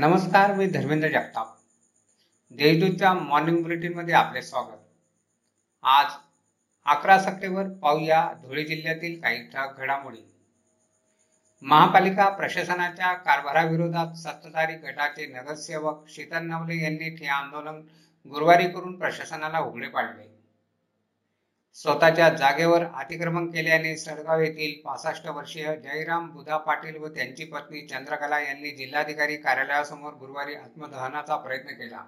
[0.00, 1.56] नमस्कार मी धर्मेंद्र जगताप.
[2.50, 4.76] देशदूतच्या मॉर्निंग बुलेटिनमध्ये आपले स्वागत.
[5.82, 6.06] आज
[6.86, 10.34] अकरा सप्टेंबर पाहूया धुळे जिल्ह्यातील काही ठळक घडामोडी.
[11.62, 17.80] महापालिका प्रशासनाच्या कारभाराविरोधात सत्ताधारी गटाचे नगरसेवक शीतल नवले यांनी ठे आंदोलन
[18.28, 20.37] गुरुवारी करून प्रशासनाला उघडे पाडले.
[21.82, 28.40] स्वतःच्या जागेवर अतिक्रमण केल्याने सडगाव येथील पासष्ट वर्षीय जयराम बुधा पाटील व त्यांची पत्नी चंद्रकला
[28.40, 32.04] यांनी जिल्हाधिकारी कार्यालयासमोर गुरुवारी आत्मदहनाचा प्रयत्न केला.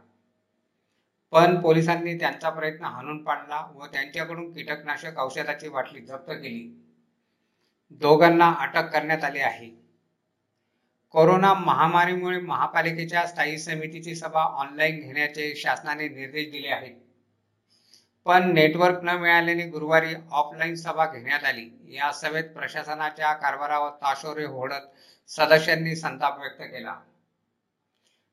[1.32, 6.86] पण पोलिसांनी त्यांचा प्रयत्न हाणून पाडला व त्यांच्याकडून कीटकनाशक औषधाची बाटली जप्त केली.
[7.90, 9.68] दोघांना अटक करण्यात आली आहे.
[11.10, 17.09] कोरोना महामारीमुळे महापालिकेच्या स्थायी समितीची सभा ऑनलाईन घेण्याचे शासनाने निर्देश दिले आहेत.
[18.24, 21.70] पण नेटवर्क न मिळाल्याने गुरुवारी ऑफलाईन सभा घेण्यात आली.
[21.88, 24.88] या सभेत प्रशासनाच्या कारभारावर ताशोरे होडत
[25.28, 26.94] सदस्यांनी संताप व्यक्त केला.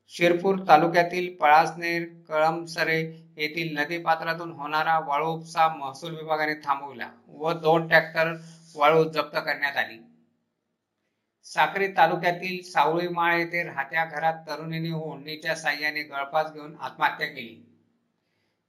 [0.08, 3.00] शिरपूर तालुक्यातील पळासनेर कळमसरे
[3.38, 8.34] येथील नदीपात्रातून होणारा वाळू उपसा महसूल विभागाने थांबविला व दोन ट्रॅक्टर
[8.76, 9.98] वाळू जप्त करण्यात आली.
[11.44, 17.77] साक्री तालुक्यातील सावळीमाळ येथे राहत्या घरात तरुणीने ओढणीच्या साह्याने गळफास घेऊन आत्महत्या केली.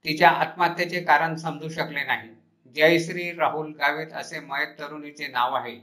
[0.05, 2.29] तिच्या आत्महत्येचे कारण समजू शकले नाही.
[2.75, 5.79] जयश्री राहुल गावित असे मयत तरुणीचे नाव आहे.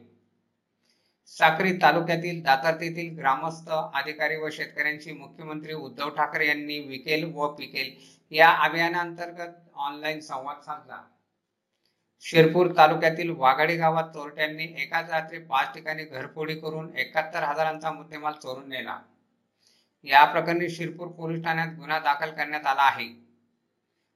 [1.27, 7.95] साक्री तालुक्यातील दातर्तीतील ग्रामस्थ अधिकारी व शेतकऱ्यांशी मुख्यमंत्री उद्धव ठाकरे यांनी विकेल व पिकेल
[8.31, 11.03] या अभियानांतर्गत ऑनलाईन संवाद साधला.
[12.21, 18.69] शिरपूर तालुक्यातील वाघाडी गावात चोरट्यांनी एकाच रात्री पाच ठिकाणी घरफोडी करून एकाहत्तर हजारांचा मुद्देमाल चोरून
[18.69, 18.99] नेला.
[20.05, 23.26] या प्रकरणी शिरपूर पोलीस ठाण्यात गुन्हा दाखल करण्यात आला आहे.